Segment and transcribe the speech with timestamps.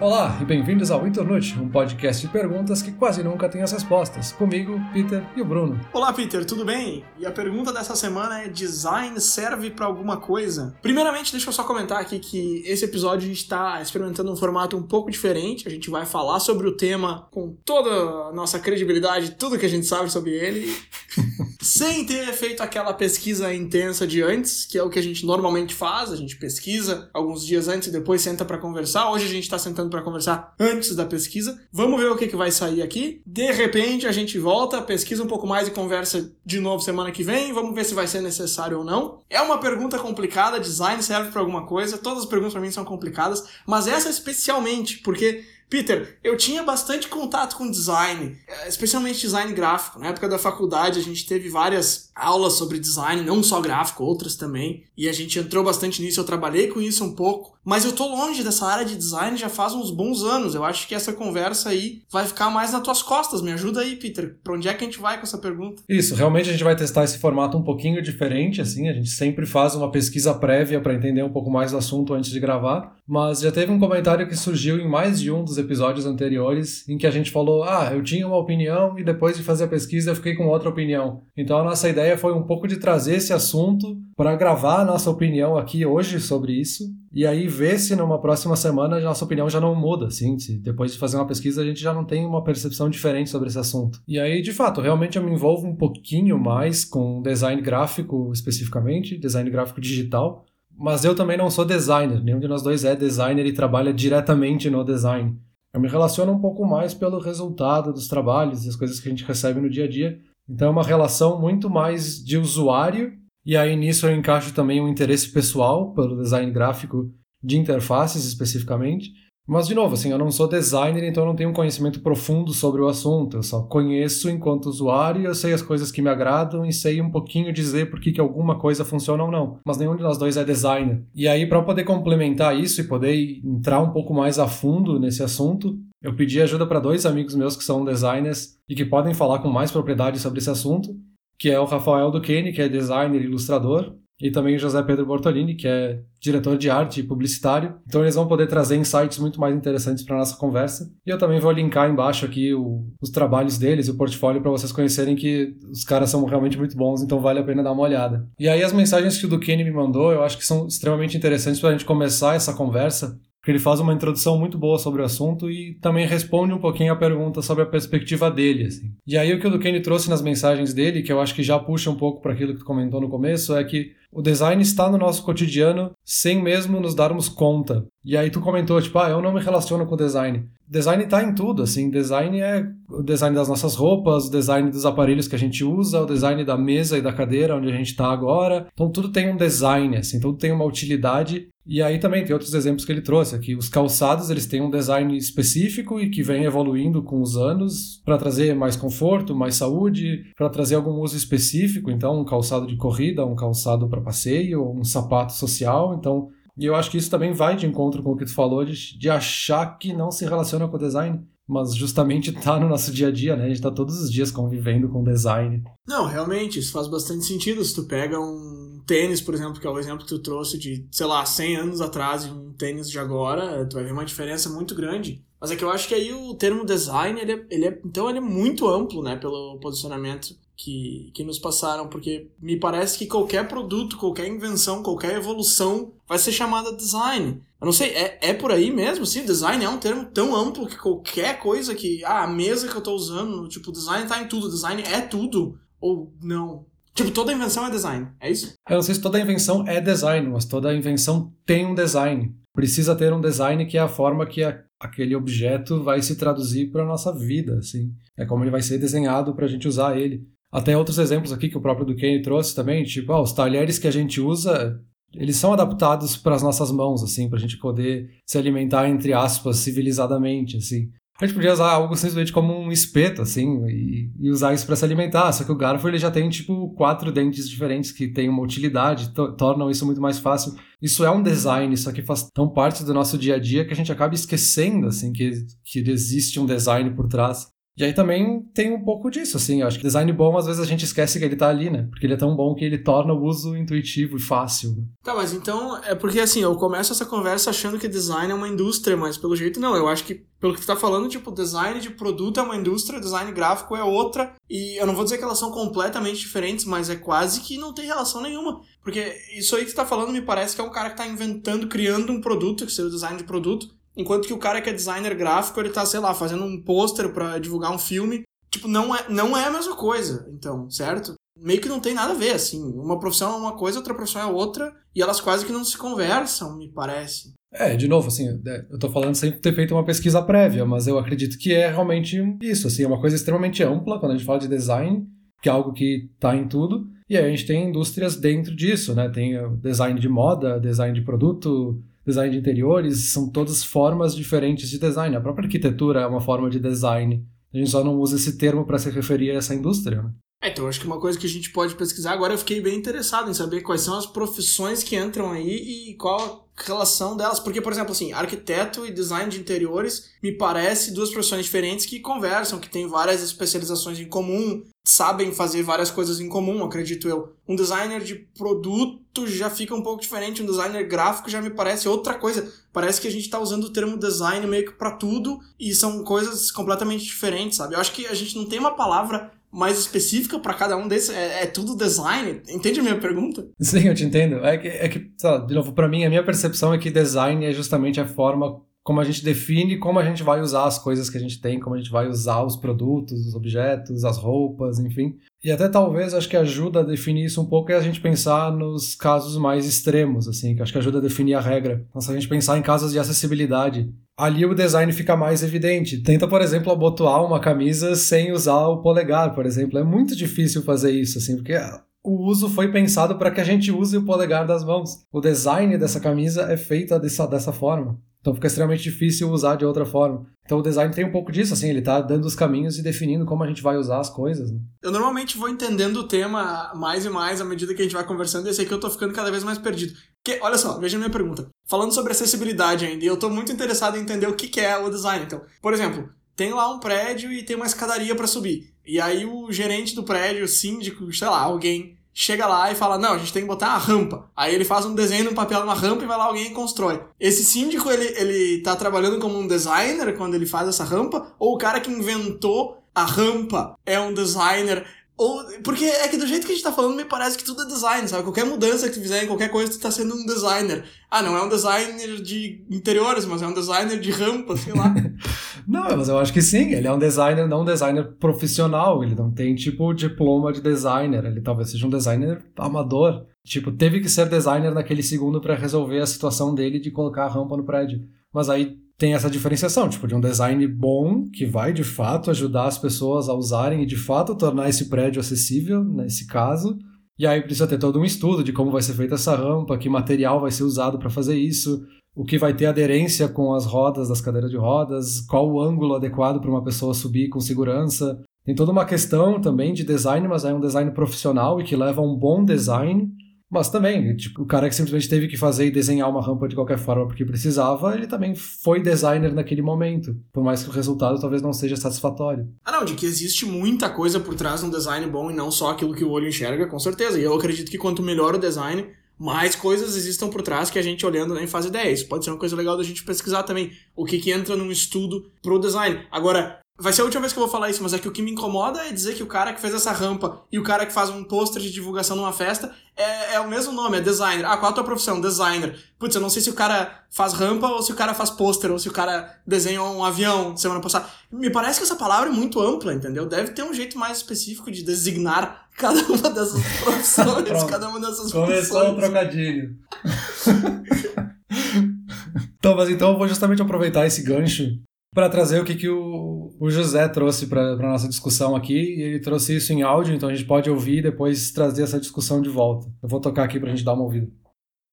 [0.00, 4.32] Olá e bem-vindos ao Internet, um podcast de perguntas que quase nunca tem as respostas.
[4.32, 5.78] Comigo, Peter e o Bruno.
[5.92, 7.04] Olá, Peter, tudo bem?
[7.18, 10.74] E a pergunta dessa semana é: design serve para alguma coisa?
[10.80, 14.74] Primeiramente, deixa eu só comentar aqui que esse episódio a gente está experimentando um formato
[14.74, 15.68] um pouco diferente.
[15.68, 17.90] A gente vai falar sobre o tema com toda
[18.30, 20.74] a nossa credibilidade, tudo que a gente sabe sobre ele,
[21.60, 25.74] sem ter feito aquela pesquisa intensa de antes, que é o que a gente normalmente
[25.74, 26.10] faz.
[26.10, 29.10] A gente pesquisa alguns dias antes e depois senta para conversar.
[29.10, 31.60] Hoje a gente está sentando para conversar antes da pesquisa.
[31.72, 33.22] Vamos ver o que, que vai sair aqui.
[33.26, 37.22] De repente a gente volta, pesquisa um pouco mais e conversa de novo semana que
[37.22, 37.52] vem.
[37.52, 39.20] Vamos ver se vai ser necessário ou não.
[39.28, 41.98] É uma pergunta complicada, design serve para alguma coisa.
[41.98, 47.06] Todas as perguntas para mim são complicadas, mas essa especialmente porque Peter, eu tinha bastante
[47.06, 50.00] contato com design, eh, especialmente design gráfico.
[50.00, 54.36] Na época da faculdade, a gente teve várias aulas sobre design, não só gráfico, outras
[54.36, 54.84] também.
[54.96, 57.58] E a gente entrou bastante nisso, eu trabalhei com isso um pouco.
[57.64, 60.54] Mas eu tô longe dessa área de design já faz uns bons anos.
[60.54, 63.42] Eu acho que essa conversa aí vai ficar mais nas tuas costas.
[63.42, 64.38] Me ajuda aí, Peter.
[64.42, 65.82] Pra onde é que a gente vai com essa pergunta?
[65.88, 68.88] Isso, realmente a gente vai testar esse formato um pouquinho diferente, assim.
[68.88, 72.30] A gente sempre faz uma pesquisa prévia para entender um pouco mais do assunto antes
[72.30, 72.96] de gravar.
[73.06, 76.96] Mas já teve um comentário que surgiu em mais de um dos episódios anteriores em
[76.96, 80.12] que a gente falou: ah, eu tinha uma opinião e depois de fazer a pesquisa
[80.12, 81.22] eu fiquei com outra opinião.
[81.36, 85.10] Então a nossa ideia foi um pouco de trazer esse assunto para gravar a nossa
[85.10, 89.48] opinião aqui hoje sobre isso e aí ver se numa próxima semana a nossa opinião
[89.50, 92.24] já não muda, assim, se depois de fazer uma pesquisa a gente já não tem
[92.24, 94.00] uma percepção diferente sobre esse assunto.
[94.06, 99.18] E aí, de fato, realmente eu me envolvo um pouquinho mais com design gráfico especificamente,
[99.18, 100.44] design gráfico digital,
[100.76, 104.70] mas eu também não sou designer, nenhum de nós dois é designer e trabalha diretamente
[104.70, 105.36] no design.
[105.72, 109.10] Eu me relaciono um pouco mais pelo resultado dos trabalhos e as coisas que a
[109.10, 110.18] gente recebe no dia a dia.
[110.50, 113.12] Então é uma relação muito mais de usuário
[113.46, 117.10] e aí nisso eu encaixo também um interesse pessoal pelo design gráfico
[117.42, 119.10] de interfaces especificamente.
[119.48, 122.52] Mas, de novo, assim, eu não sou designer, então eu não tenho um conhecimento profundo
[122.52, 123.38] sobre o assunto.
[123.38, 127.10] Eu só conheço enquanto usuário, eu sei as coisas que me agradam e sei um
[127.10, 129.58] pouquinho dizer por que, que alguma coisa funciona ou não.
[129.66, 131.02] Mas nenhum de nós dois é designer.
[131.12, 135.20] E aí, para poder complementar isso e poder entrar um pouco mais a fundo nesse
[135.20, 139.40] assunto, eu pedi ajuda para dois amigos meus que são designers e que podem falar
[139.40, 140.94] com mais propriedade sobre esse assunto
[141.40, 145.06] que é o Rafael Duquesne, que é designer e ilustrador, e também o José Pedro
[145.06, 147.76] Bortolini, que é diretor de arte e publicitário.
[147.88, 150.92] Então eles vão poder trazer insights muito mais interessantes para nossa conversa.
[151.06, 154.70] E eu também vou linkar embaixo aqui o, os trabalhos deles, o portfólio, para vocês
[154.70, 158.28] conhecerem que os caras são realmente muito bons, então vale a pena dar uma olhada.
[158.38, 161.58] E aí as mensagens que o Duquesne me mandou, eu acho que são extremamente interessantes
[161.58, 165.04] para a gente começar essa conversa, porque ele faz uma introdução muito boa sobre o
[165.04, 168.66] assunto e também responde um pouquinho a pergunta sobre a perspectiva dele.
[168.66, 168.92] Assim.
[169.06, 171.58] E aí o que o Duquesne trouxe nas mensagens dele, que eu acho que já
[171.58, 174.90] puxa um pouco para aquilo que tu comentou no começo, é que o design está
[174.90, 177.86] no nosso cotidiano sem mesmo nos darmos conta.
[178.04, 180.46] E aí tu comentou, tipo, ah, eu não me relaciono com design.
[180.68, 184.84] Design está em tudo, assim, design é o design das nossas roupas, o design dos
[184.84, 187.90] aparelhos que a gente usa, o design da mesa e da cadeira onde a gente
[187.90, 188.66] está agora.
[188.72, 192.52] Então tudo tem um design, assim, tudo tem uma utilidade e aí também tem outros
[192.52, 193.54] exemplos que ele trouxe aqui.
[193.54, 198.18] Os calçados, eles têm um design específico e que vem evoluindo com os anos para
[198.18, 201.88] trazer mais conforto, mais saúde, para trazer algum uso específico.
[201.88, 205.94] Então, um calçado de corrida, um calçado para passeio, um sapato social.
[205.94, 206.28] Então,
[206.58, 208.98] e eu acho que isso também vai de encontro com o que tu falou de,
[208.98, 211.20] de achar que não se relaciona com o design
[211.50, 213.46] mas justamente tá no nosso dia a dia, né?
[213.46, 215.64] A gente tá todos os dias convivendo com design.
[215.84, 217.64] Não, realmente, isso faz bastante sentido.
[217.64, 220.86] Se tu pega um tênis, por exemplo, que é o exemplo que tu trouxe de,
[220.90, 224.48] sei lá, 100 anos atrás e um tênis de agora, tu vai ver uma diferença
[224.48, 225.24] muito grande.
[225.40, 228.08] Mas é que eu acho que aí o termo design, ele é, ele é, então
[228.08, 233.06] ele é muito amplo, né, pelo posicionamento que, que nos passaram, porque me parece que
[233.06, 237.42] qualquer produto, qualquer invenção, qualquer evolução vai ser chamada design.
[237.58, 239.06] Eu não sei, é, é por aí mesmo?
[239.06, 242.04] Sim, design é um termo tão amplo que qualquer coisa que.
[242.04, 245.58] Ah, a mesa que eu tô usando, tipo, design tá em tudo, design é tudo.
[245.80, 246.66] Ou não?
[247.00, 248.52] Tipo, toda invenção é design, é isso?
[248.68, 252.34] Eu não sei se toda invenção é design, mas toda invenção tem um design.
[252.54, 256.70] Precisa ter um design que é a forma que a, aquele objeto vai se traduzir
[256.70, 257.90] para nossa vida, assim.
[258.18, 260.26] É como ele vai ser desenhado para a gente usar ele.
[260.52, 263.88] Até outros exemplos aqui que o próprio Duquesne trouxe também, tipo, ah, os talheres que
[263.88, 264.78] a gente usa,
[265.14, 269.14] eles são adaptados para as nossas mãos, assim, para a gente poder se alimentar, entre
[269.14, 270.90] aspas, civilizadamente, assim.
[271.20, 274.74] A gente podia usar algo simplesmente como um espeto, assim, e, e usar isso para
[274.74, 275.30] se alimentar.
[275.32, 279.12] Só que o garfo ele já tem, tipo, quatro dentes diferentes que têm uma utilidade,
[279.12, 280.54] to tornam isso muito mais fácil.
[280.80, 283.72] Isso é um design, isso aqui faz tão parte do nosso dia a dia que
[283.74, 285.30] a gente acaba esquecendo, assim, que,
[285.62, 287.48] que existe um design por trás.
[287.76, 290.60] E aí também tem um pouco disso, assim, eu acho que design bom, às vezes
[290.60, 291.86] a gente esquece que ele tá ali, né?
[291.90, 294.86] Porque ele é tão bom que ele torna o uso intuitivo e fácil.
[295.02, 298.48] Tá, mas então, é porque assim, eu começo essa conversa achando que design é uma
[298.48, 301.80] indústria, mas pelo jeito não, eu acho que, pelo que tu tá falando, tipo, design
[301.80, 305.24] de produto é uma indústria, design gráfico é outra, e eu não vou dizer que
[305.24, 308.60] elas são completamente diferentes, mas é quase que não tem relação nenhuma.
[308.82, 311.06] Porque isso aí que tu tá falando me parece que é um cara que tá
[311.06, 314.70] inventando, criando um produto, que seria o design de produto, Enquanto que o cara que
[314.70, 318.22] é designer gráfico, ele tá, sei lá, fazendo um pôster para divulgar um filme.
[318.50, 321.14] Tipo, não é, não é a mesma coisa, então, certo?
[321.38, 322.62] Meio que não tem nada a ver, assim.
[322.74, 325.76] Uma profissão é uma coisa, outra profissão é outra, e elas quase que não se
[325.76, 327.34] conversam, me parece.
[327.52, 330.86] É, de novo, assim, é, eu tô falando sem ter feito uma pesquisa prévia, mas
[330.86, 334.26] eu acredito que é realmente isso, assim, é uma coisa extremamente ampla quando a gente
[334.26, 335.06] fala de design,
[335.42, 338.94] que é algo que tá em tudo, e aí a gente tem indústrias dentro disso,
[338.94, 339.08] né?
[339.08, 344.78] Tem design de moda, design de produto, design de interiores, são todas formas diferentes de
[344.78, 345.16] design.
[345.16, 347.24] A própria arquitetura é uma forma de design.
[347.52, 350.02] A gente só não usa esse termo para se referir a essa indústria.
[350.02, 350.12] Né?
[350.42, 352.74] É, então acho que uma coisa que a gente pode pesquisar agora, eu fiquei bem
[352.74, 357.38] interessado em saber quais são as profissões que entram aí e qual a relação delas.
[357.38, 362.00] Porque, por exemplo, assim, arquiteto e design de interiores me parece duas profissões diferentes que
[362.00, 367.34] conversam, que têm várias especializações em comum, sabem fazer várias coisas em comum, acredito eu.
[367.46, 371.86] Um designer de produto já fica um pouco diferente, um designer gráfico já me parece
[371.86, 372.50] outra coisa.
[372.72, 376.02] Parece que a gente está usando o termo design meio que para tudo e são
[376.02, 377.74] coisas completamente diferentes, sabe?
[377.74, 381.10] Eu acho que a gente não tem uma palavra mais específica para cada um desses?
[381.10, 382.40] É, é, tudo design?
[382.48, 383.46] Entende a minha pergunta?
[383.60, 384.44] Sim, eu te entendo.
[384.44, 387.52] É que, é que de novo, para mim, a minha percepção é que design é
[387.52, 391.16] justamente a forma como a gente define como a gente vai usar as coisas que
[391.16, 395.16] a gente tem, como a gente vai usar os produtos, os objetos, as roupas, enfim.
[395.44, 398.52] E até talvez acho que ajuda a definir isso um pouco é a gente pensar
[398.52, 401.84] nos casos mais extremos, assim, que acho que ajuda a definir a regra.
[401.88, 406.02] Então, se a gente pensar em casos de acessibilidade, ali o design fica mais evidente.
[406.02, 409.78] Tenta, por exemplo, abotoar uma camisa sem usar o polegar, por exemplo.
[409.78, 411.58] É muito difícil fazer isso, assim, porque
[412.04, 415.04] o uso foi pensado para que a gente use o polegar das mãos.
[415.12, 417.98] O design dessa camisa é feito dessa, dessa forma.
[418.20, 420.26] Então fica extremamente difícil usar de outra forma.
[420.44, 423.24] Então o design tem um pouco disso, assim, ele tá dando os caminhos e definindo
[423.24, 424.50] como a gente vai usar as coisas.
[424.50, 424.58] Né?
[424.82, 428.04] Eu normalmente vou entendendo o tema mais e mais à medida que a gente vai
[428.04, 429.94] conversando, e esse aqui eu tô ficando cada vez mais perdido.
[430.22, 431.48] Porque, olha só, veja minha pergunta.
[431.66, 434.76] Falando sobre acessibilidade ainda, e eu tô muito interessado em entender o que, que é
[434.76, 435.24] o design.
[435.24, 438.72] Então, por exemplo, tem lá um prédio e tem uma escadaria para subir.
[438.84, 442.98] E aí o gerente do prédio, o síndico, sei lá, alguém chega lá e fala:
[442.98, 444.30] Não, a gente tem que botar a rampa.
[444.36, 447.02] Aí ele faz um desenho no papel numa rampa e vai lá alguém e constrói.
[447.18, 451.34] Esse síndico, ele, ele tá trabalhando como um designer quando ele faz essa rampa?
[451.38, 454.86] Ou o cara que inventou a rampa é um designer?
[455.20, 457.60] Ou, porque é que do jeito que a gente tá falando, me parece que tudo
[457.60, 458.22] é design, sabe?
[458.22, 460.82] Qualquer mudança que tu fizer em qualquer coisa, tu tá sendo um designer.
[461.10, 464.94] Ah, não é um designer de interiores, mas é um designer de rampa, sei lá.
[465.68, 466.72] não, mas eu acho que sim.
[466.72, 469.04] Ele é um designer, não um designer profissional.
[469.04, 471.22] Ele não tem, tipo, diploma de designer.
[471.26, 473.26] Ele talvez seja um designer amador.
[473.44, 477.28] Tipo, teve que ser designer naquele segundo para resolver a situação dele de colocar a
[477.28, 478.08] rampa no prédio.
[478.32, 482.66] Mas aí tem essa diferenciação, tipo, de um design bom que vai de fato ajudar
[482.66, 486.76] as pessoas a usarem e de fato tornar esse prédio acessível, nesse caso.
[487.18, 489.88] E aí precisa ter todo um estudo de como vai ser feita essa rampa, que
[489.88, 491.82] material vai ser usado para fazer isso,
[492.14, 495.94] o que vai ter aderência com as rodas das cadeiras de rodas, qual o ângulo
[495.94, 498.20] adequado para uma pessoa subir com segurança.
[498.44, 502.02] Tem toda uma questão também de design, mas é um design profissional e que leva
[502.02, 503.10] a um bom design
[503.50, 506.54] mas também, tipo, o cara que simplesmente teve que fazer e desenhar uma rampa de
[506.54, 510.16] qualquer forma porque precisava, ele também foi designer naquele momento.
[510.32, 512.48] Por mais que o resultado talvez não seja satisfatório.
[512.64, 515.50] Ah, não, de que existe muita coisa por trás de um design bom e não
[515.50, 517.18] só aquilo que o olho enxerga, com certeza.
[517.18, 518.86] E eu acredito que quanto melhor o design,
[519.18, 521.90] mais coisas existam por trás que a gente olhando nem faz ideia.
[521.90, 523.72] Isso pode ser uma coisa legal da gente pesquisar também.
[523.96, 526.06] O que, que entra num estudo pro design.
[526.10, 528.10] Agora, Vai ser a última vez que eu vou falar isso, mas é que o
[528.10, 530.86] que me incomoda é dizer que o cara que fez essa rampa e o cara
[530.86, 534.46] que faz um pôster de divulgação numa festa é, é, o mesmo nome, é designer.
[534.46, 535.20] Ah, qual a tua profissão?
[535.20, 535.78] Designer.
[535.98, 538.70] Putz, eu não sei se o cara faz rampa ou se o cara faz pôster
[538.70, 541.04] ou se o cara desenha um avião semana passada.
[541.30, 543.26] Me parece que essa palavra é muito ampla, entendeu?
[543.26, 548.32] Deve ter um jeito mais específico de designar cada uma dessas profissões, cada uma dessas
[548.32, 549.76] Começou o trocadilho.
[552.58, 554.80] então, mas então eu vou justamente aproveitar esse gancho
[555.14, 558.74] para trazer o que, que o, o José trouxe para a nossa discussão aqui.
[558.74, 561.98] E ele trouxe isso em áudio, então a gente pode ouvir e depois trazer essa
[561.98, 562.86] discussão de volta.
[563.02, 564.30] Eu vou tocar aqui para a gente dar uma ouvida.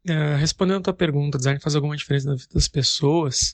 [0.08, 3.54] É, respondendo a tua pergunta, design faz alguma diferença na vida das pessoas?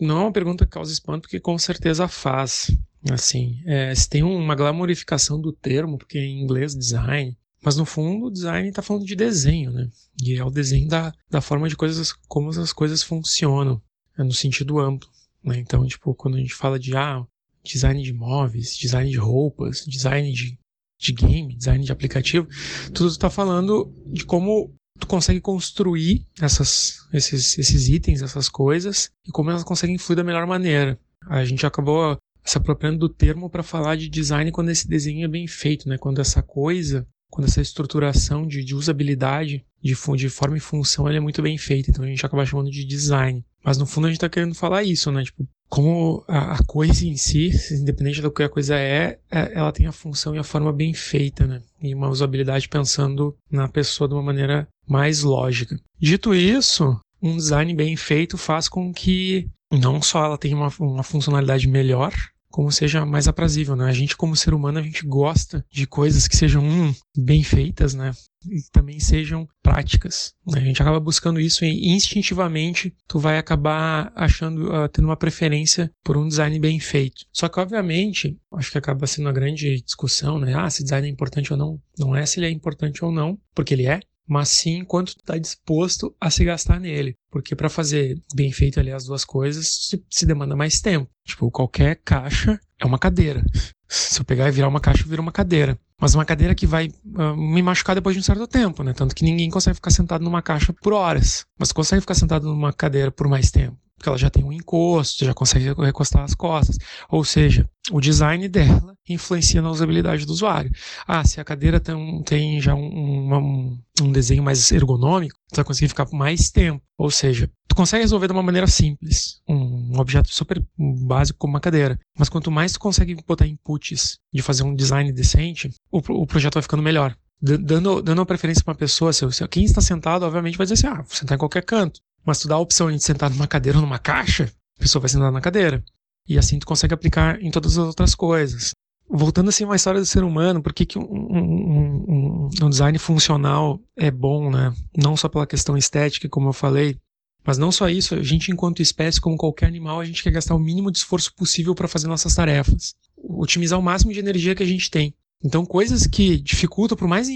[0.00, 2.76] Não é uma pergunta que causa espanto, porque com certeza faz.
[3.10, 8.26] Assim, é, se tem uma glamorificação do termo, porque em inglês design, mas no fundo
[8.26, 9.88] o design está falando de desenho, né?
[10.20, 13.80] E é o desenho da, da forma de coisas, como as coisas funcionam,
[14.18, 15.08] é no sentido amplo.
[15.44, 15.58] Né?
[15.58, 17.24] Então, tipo, quando a gente fala de ah,
[17.64, 20.58] design de móveis, design de roupas, design de,
[21.00, 22.46] de game, design de aplicativo,
[22.92, 29.30] tudo está falando de como tu consegue construir essas, esses, esses itens, essas coisas, e
[29.30, 30.98] como elas conseguem fluir da melhor maneira.
[31.28, 35.28] A gente acabou se apropriando do termo para falar de design quando esse desenho é
[35.28, 35.96] bem feito, né?
[35.96, 41.20] Quando essa coisa, quando essa estruturação de, de usabilidade, de, de forma e função, é
[41.20, 41.90] muito bem feita.
[41.90, 43.44] Então a gente acaba chamando de design.
[43.64, 45.22] Mas no fundo a gente está querendo falar isso, né?
[45.22, 49.72] Tipo, como a, a, coisa em si, independente do que a coisa é, é, ela
[49.72, 51.62] tem a função e a forma bem feita, né?
[51.80, 55.78] E uma usabilidade pensando na pessoa de uma maneira mais lógica.
[55.98, 61.02] Dito isso, um design bem feito faz com que não só ela tenha uma, uma
[61.02, 62.12] funcionalidade melhor,
[62.50, 63.86] como seja mais aprazível, né?
[63.86, 67.94] A gente como ser humano, a gente gosta de coisas que sejam um, bem feitas,
[67.94, 68.12] né?
[68.48, 70.34] E também sejam práticas.
[70.46, 70.60] Né?
[70.60, 75.90] A gente acaba buscando isso e instintivamente tu vai acabar achando, uh, tendo uma preferência
[76.04, 77.24] por um design bem feito.
[77.32, 80.54] Só que obviamente, acho que acaba sendo uma grande discussão, né?
[80.54, 81.80] Ah, se design é importante ou não.
[81.98, 85.20] Não é se ele é importante ou não, porque ele é, mas sim quanto tu
[85.20, 87.16] está disposto a se gastar nele.
[87.30, 91.10] Porque para fazer bem feito ali as duas coisas, se, demanda mais tempo.
[91.24, 93.44] Tipo, qualquer caixa é uma cadeira.
[93.94, 95.78] Se eu pegar e virar uma caixa, vira uma cadeira.
[96.02, 98.92] Mas uma cadeira que vai uh, me machucar depois de um certo tempo, né?
[98.92, 101.46] Tanto que ninguém consegue ficar sentado numa caixa por horas.
[101.56, 105.24] Mas consegue ficar sentado numa cadeira por mais tempo porque ela já tem um encosto,
[105.24, 106.76] já consegue recostar as costas.
[107.08, 110.72] Ou seja, o design dela influencia na usabilidade do usuário.
[111.06, 115.64] Ah, se a cadeira tem, tem já um, um, um desenho mais ergonômico, você vai
[115.64, 116.82] conseguir ficar por mais tempo.
[116.98, 120.60] Ou seja, tu consegue resolver de uma maneira simples, um objeto super
[121.06, 121.96] básico como uma cadeira.
[122.18, 126.54] Mas quanto mais tu consegue botar inputs de fazer um design decente, o, o projeto
[126.54, 130.24] vai ficando melhor dando, dando uma preferência para uma pessoa, se, se, quem está sentado,
[130.24, 132.00] obviamente, vai dizer assim: ah, vou sentar em qualquer canto.
[132.24, 135.08] Mas tu dá a opção de sentar numa cadeira ou numa caixa, a pessoa vai
[135.08, 135.82] sentar na cadeira.
[136.28, 138.70] E assim tu consegue aplicar em todas as outras coisas.
[139.10, 142.96] Voltando assim uma história do ser humano, por que, que um, um, um, um design
[142.96, 144.72] funcional é bom, né?
[144.96, 146.96] Não só pela questão estética, como eu falei,
[147.44, 150.54] mas não só isso, a gente, enquanto espécie, como qualquer animal, a gente quer gastar
[150.54, 152.94] o mínimo de esforço possível para fazer nossas tarefas.
[153.16, 155.12] Otimizar o máximo de energia que a gente tem.
[155.44, 157.28] Então, coisas que dificultam, por mais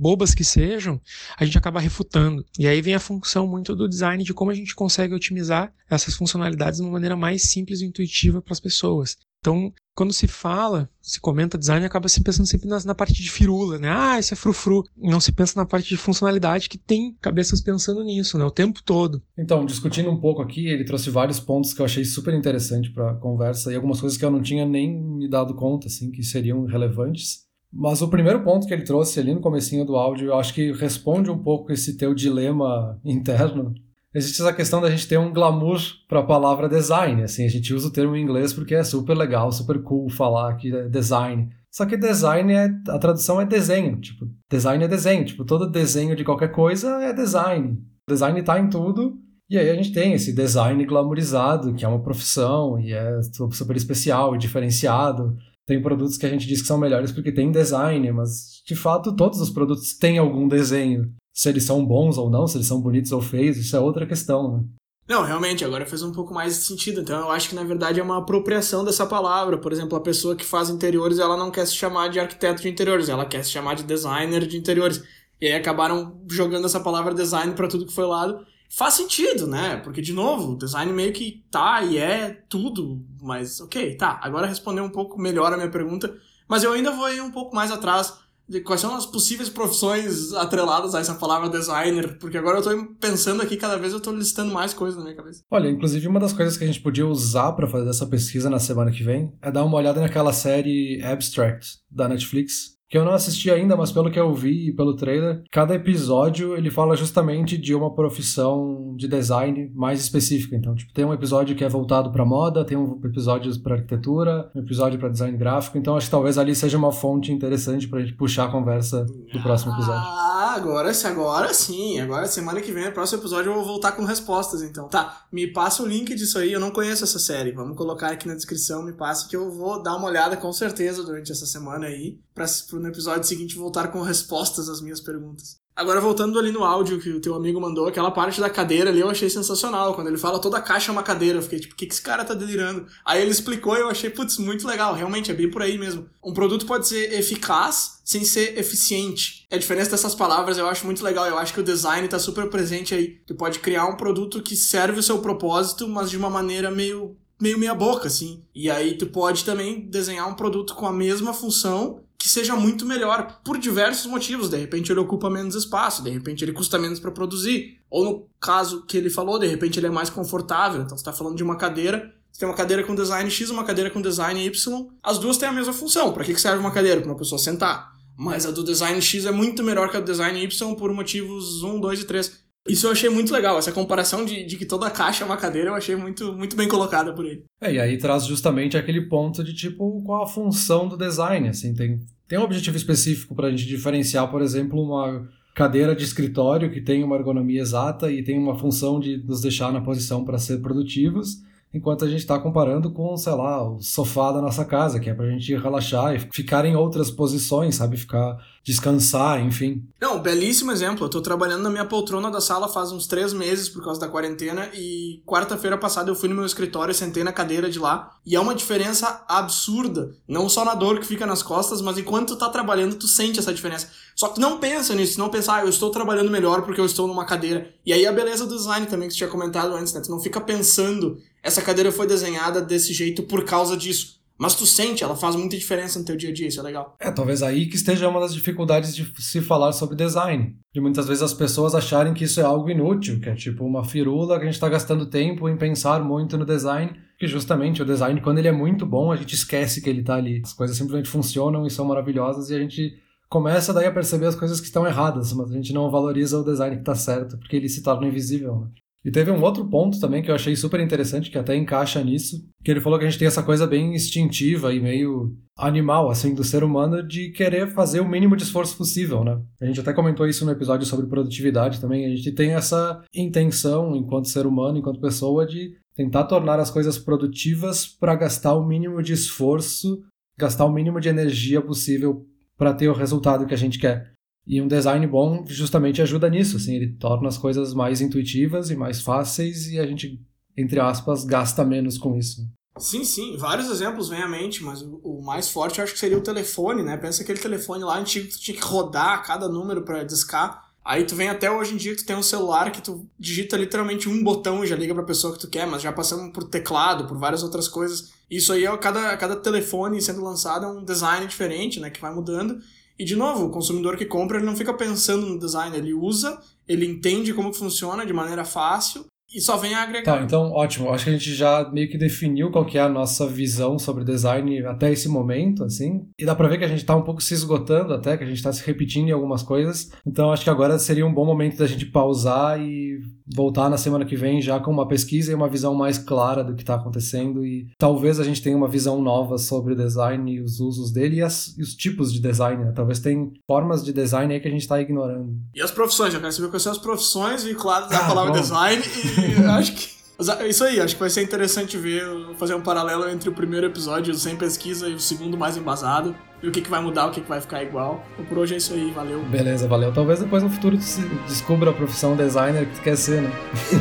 [0.00, 1.00] bobas que sejam,
[1.36, 2.44] a gente acaba refutando.
[2.58, 6.14] E aí vem a função muito do design de como a gente consegue otimizar essas
[6.14, 9.16] funcionalidades de uma maneira mais simples e intuitiva para as pessoas.
[9.40, 13.30] Então, quando se fala, se comenta design, acaba se pensando sempre na, na, parte de
[13.30, 13.88] firula, né?
[13.90, 14.84] Ah, isso é frufru.
[14.96, 18.44] Não se pensa na parte de funcionalidade que tem cabeças pensando nisso, né?
[18.44, 19.22] O tempo todo.
[19.36, 23.14] Então, discutindo um pouco aqui, ele trouxe vários pontos que eu achei super interessante para
[23.14, 26.66] conversa e algumas coisas que eu não tinha nem me dado conta, assim, que seriam
[26.66, 27.48] relevantes.
[27.72, 30.72] Mas o primeiro ponto que ele trouxe ali no comecinho do áudio, eu acho que
[30.72, 33.74] responde um pouco esse teu dilema interno
[34.14, 37.22] existe essa questão da gente ter um glamour para a palavra design.
[37.22, 40.56] Assim, a gente usa o termo em inglês porque é super legal, super cool falar
[40.56, 41.48] que é design.
[41.70, 46.16] Só que design é a tradução é desenho, tipo, design é desenho, tipo, todo desenho
[46.16, 47.78] de qualquer coisa é design.
[48.08, 49.16] Design está em tudo.
[49.48, 53.20] E aí a gente tem esse design glamourizado, que é uma profissão e é
[53.52, 55.36] super especial e diferenciado.
[55.66, 59.14] Tem produtos que a gente diz que são melhores porque tem design, mas de fato
[59.14, 62.82] todos os produtos têm algum desenho se eles são bons ou não, se eles são
[62.82, 64.64] bonitos ou feios, isso é outra questão, né?
[65.08, 67.00] Não, realmente, agora fez um pouco mais de sentido.
[67.00, 69.56] Então, eu acho que na verdade é uma apropriação dessa palavra.
[69.56, 72.68] Por exemplo, a pessoa que faz interiores, ela não quer se chamar de arquiteto de
[72.68, 75.02] interiores, ela quer se chamar de designer de interiores.
[75.40, 78.44] E aí acabaram jogando essa palavra design para tudo que foi lado.
[78.68, 79.78] Faz sentido, né?
[79.78, 83.02] Porque, de novo, design meio que tá e é tudo.
[83.22, 84.20] Mas, ok, tá.
[84.22, 86.14] Agora responder um pouco melhor a minha pergunta.
[86.46, 88.12] Mas eu ainda vou ir um pouco mais atrás
[88.50, 92.94] de quais são as possíveis profissões atreladas a essa palavra designer, porque agora eu tô
[93.00, 95.44] pensando aqui, cada vez eu tô listando mais coisas na minha cabeça.
[95.48, 98.58] Olha, inclusive uma das coisas que a gente podia usar para fazer essa pesquisa na
[98.58, 103.12] semana que vem é dar uma olhada naquela série Abstract da Netflix, que eu não
[103.12, 107.72] assisti ainda, mas pelo que eu vi pelo trailer, cada episódio ele fala justamente de
[107.72, 110.56] uma profissão de design mais específica.
[110.56, 114.50] Então, tipo, tem um episódio que é voltado para moda, tem um episódio para arquitetura,
[114.56, 115.78] um episódio para design gráfico.
[115.78, 119.04] Então, acho que talvez ali seja uma fonte interessante para a gente puxar a conversa
[119.04, 120.02] do próximo episódio.
[120.02, 122.00] Ah, agora, agora sim.
[122.00, 124.88] Agora, semana que vem, no próximo episódio, eu vou voltar com respostas, então.
[124.88, 126.52] Tá, me passa o link disso aí.
[126.52, 127.52] Eu não conheço essa série.
[127.52, 131.04] Vamos colocar aqui na descrição, me passe que eu vou dar uma olhada com certeza
[131.04, 132.48] durante essa semana aí, para
[132.80, 135.60] no episódio seguinte voltar com respostas às minhas perguntas.
[135.80, 139.00] Agora, voltando ali no áudio que o teu amigo mandou, aquela parte da cadeira ali
[139.00, 139.94] eu achei sensacional.
[139.94, 141.94] Quando ele fala toda a caixa é uma cadeira, eu fiquei tipo, o que, que
[141.94, 142.86] esse cara tá delirando?
[143.02, 144.94] Aí ele explicou e eu achei, putz, muito legal.
[144.94, 146.06] Realmente, é bem por aí mesmo.
[146.22, 149.46] Um produto pode ser eficaz sem ser eficiente.
[149.50, 151.24] A diferença dessas palavras eu acho muito legal.
[151.26, 153.18] Eu acho que o design tá super presente aí.
[153.26, 157.16] Tu pode criar um produto que serve o seu propósito, mas de uma maneira meio
[157.40, 158.44] meio meia boca, assim.
[158.54, 162.84] E aí tu pode também desenhar um produto com a mesma função que seja muito
[162.84, 164.50] melhor por diversos motivos.
[164.50, 167.78] De repente ele ocupa menos espaço, de repente ele custa menos para produzir.
[167.88, 170.82] Ou no caso que ele falou, de repente ele é mais confortável.
[170.82, 173.64] Então você está falando de uma cadeira, você tem uma cadeira com design X, uma
[173.64, 174.86] cadeira com design Y.
[175.02, 176.12] As duas têm a mesma função.
[176.12, 177.00] Para que serve uma cadeira?
[177.00, 177.96] Para uma pessoa sentar.
[178.18, 181.62] Mas a do design X é muito melhor que a do design Y por motivos
[181.62, 182.39] 1, 2 e 3.
[182.68, 185.36] Isso eu achei muito legal, essa comparação de, de que toda a caixa é uma
[185.36, 187.44] cadeira, eu achei muito, muito bem colocada por ele.
[187.60, 191.74] É, e aí traz justamente aquele ponto de tipo, qual a função do design, assim,
[191.74, 196.70] tem, tem um objetivo específico para a gente diferenciar, por exemplo, uma cadeira de escritório
[196.70, 200.38] que tem uma ergonomia exata e tem uma função de nos deixar na posição para
[200.38, 204.98] ser produtivos, enquanto a gente está comparando com, sei lá, o sofá da nossa casa,
[204.98, 207.96] que é para a gente relaxar e ficar em outras posições, sabe?
[207.96, 209.82] Ficar, descansar, enfim.
[210.00, 211.06] Não, belíssimo exemplo.
[211.06, 214.08] Eu tô trabalhando na minha poltrona da sala faz uns três meses por causa da
[214.08, 218.36] quarentena e quarta-feira passada eu fui no meu escritório, sentei na cadeira de lá e
[218.36, 220.14] é uma diferença absurda.
[220.28, 223.38] Não só na dor que fica nas costas, mas enquanto tu tá trabalhando, tu sente
[223.38, 223.90] essa diferença.
[224.14, 227.06] Só que não pensa nisso, não pensa, ah, eu estou trabalhando melhor porque eu estou
[227.06, 227.74] numa cadeira.
[227.84, 230.00] E aí a beleza do design também que você tinha comentado antes, né?
[230.00, 234.19] Tu não fica pensando, essa cadeira foi desenhada desse jeito por causa disso.
[234.40, 236.96] Mas tu sente, ela faz muita diferença no teu dia a dia, isso é legal.
[236.98, 240.56] É, talvez aí que esteja uma das dificuldades de se falar sobre design.
[240.72, 243.84] De muitas vezes as pessoas acharem que isso é algo inútil, que é tipo uma
[243.84, 247.84] firula que a gente está gastando tempo em pensar muito no design, que justamente o
[247.84, 250.40] design, quando ele é muito bom, a gente esquece que ele está ali.
[250.42, 252.94] As coisas simplesmente funcionam e são maravilhosas e a gente
[253.28, 256.44] começa daí a perceber as coisas que estão erradas, mas a gente não valoriza o
[256.44, 258.56] design que está certo, porque ele se torna invisível.
[258.56, 258.68] Né?
[259.04, 262.36] E teve um outro ponto também que eu achei super interessante, que até encaixa nisso,
[262.62, 266.34] que ele falou que a gente tem essa coisa bem instintiva e meio animal, assim,
[266.34, 269.40] do ser humano de querer fazer o mínimo de esforço possível, né?
[269.60, 273.96] A gente até comentou isso no episódio sobre produtividade também, a gente tem essa intenção,
[273.96, 279.02] enquanto ser humano, enquanto pessoa, de tentar tornar as coisas produtivas para gastar o mínimo
[279.02, 280.02] de esforço,
[280.38, 282.26] gastar o mínimo de energia possível
[282.56, 284.12] para ter o resultado que a gente quer.
[284.46, 288.76] E um design bom justamente ajuda nisso, assim, ele torna as coisas mais intuitivas e
[288.76, 290.20] mais fáceis e a gente,
[290.56, 292.48] entre aspas, gasta menos com isso.
[292.78, 296.16] Sim, sim, vários exemplos vêm à mente, mas o, mais forte eu acho que seria
[296.16, 296.96] o telefone, né?
[296.96, 300.70] Pensa aquele telefone lá antigo que tu tinha que rodar cada número para discar.
[300.82, 303.56] Aí tu vem até hoje em dia que tu tem um celular que tu digita
[303.56, 306.44] literalmente um botão e já liga pra pessoa que tu quer, mas já passamos por
[306.44, 308.12] teclado, por várias outras coisas.
[308.30, 311.90] Isso aí é cada, cada telefone sendo lançado é um design diferente, né?
[311.90, 312.60] Que vai mudando.
[313.00, 316.38] E, de novo, o consumidor que compra, ele não fica pensando no design, ele usa,
[316.68, 320.18] ele entende como funciona de maneira fácil e só vem a agregar.
[320.18, 320.90] Tá, então ótimo.
[320.90, 324.04] Acho que a gente já meio que definiu qual que é a nossa visão sobre
[324.04, 326.06] design até esse momento, assim.
[326.18, 328.26] E dá pra ver que a gente tá um pouco se esgotando até, que a
[328.26, 329.90] gente tá se repetindo em algumas coisas.
[330.06, 332.98] Então acho que agora seria um bom momento da gente pausar e
[333.32, 336.54] voltar na semana que vem já com uma pesquisa e uma visão mais clara do
[336.54, 337.44] que tá acontecendo.
[337.44, 341.16] E talvez a gente tenha uma visão nova sobre o design e os usos dele
[341.16, 342.72] e, as, e os tipos de design, né?
[342.74, 345.32] Talvez tem formas de design aí que a gente tá ignorando.
[345.54, 348.40] E as profissões, eu quero saber quais são as profissões vinculadas à ah, palavra bom.
[348.40, 349.19] design e
[349.58, 350.00] acho que.
[350.46, 352.04] Isso aí, acho que vai ser interessante ver,
[352.38, 356.14] fazer um paralelo entre o primeiro episódio sem pesquisa e o segundo mais embasado.
[356.42, 358.04] E o que, que vai mudar, o que, que vai ficar igual.
[358.14, 359.22] Então, por hoje é isso aí, valeu.
[359.24, 359.92] Beleza, valeu.
[359.92, 363.32] Talvez depois no futuro tu descubra a profissão designer que tu quer ser, né?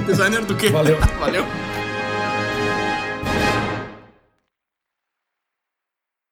[0.05, 0.69] Designer do quê?
[0.69, 0.97] Valeu.
[1.19, 1.45] valeu.